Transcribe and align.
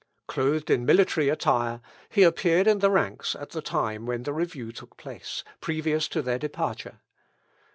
Clothed 0.25 0.71
in 0.71 0.83
military 0.83 1.29
attire, 1.29 1.79
he 2.09 2.23
appeared 2.23 2.65
in 2.65 2.79
the 2.79 2.89
ranks 2.89 3.35
at 3.35 3.51
the 3.51 3.61
time 3.61 4.07
when 4.07 4.23
the 4.23 4.33
review 4.33 4.71
took 4.71 4.97
place, 4.97 5.43
previous 5.59 6.07
to 6.07 6.23
their 6.23 6.39
departure. 6.39 7.01